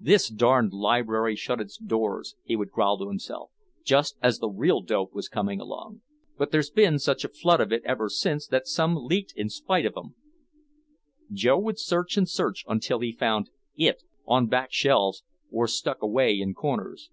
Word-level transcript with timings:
"This 0.00 0.30
darned 0.30 0.72
library 0.72 1.36
shut 1.36 1.60
its 1.60 1.76
doors," 1.76 2.34
he 2.44 2.56
would 2.56 2.70
growl 2.70 2.96
to 2.96 3.08
himself, 3.08 3.50
"just 3.84 4.16
as 4.22 4.38
the 4.38 4.48
real 4.48 4.80
dope 4.80 5.12
was 5.12 5.28
coming 5.28 5.60
along. 5.60 6.00
But 6.38 6.50
there's 6.50 6.70
been 6.70 6.98
such 6.98 7.26
a 7.26 7.28
flood 7.28 7.60
of 7.60 7.70
it 7.72 7.82
ever 7.84 8.08
since 8.08 8.46
that 8.46 8.66
some 8.66 8.96
leaked 8.96 9.34
in 9.36 9.42
in 9.42 9.48
spite 9.50 9.84
of 9.84 9.92
'em." 9.94 10.14
Joe 11.30 11.58
would 11.58 11.78
search 11.78 12.16
and 12.16 12.26
search 12.26 12.64
until 12.66 13.00
he 13.00 13.12
found 13.12 13.50
"it" 13.76 14.02
on 14.24 14.46
back 14.46 14.72
shelves 14.72 15.24
or 15.50 15.68
stuck 15.68 16.00
away 16.00 16.40
in 16.40 16.54
corners. 16.54 17.10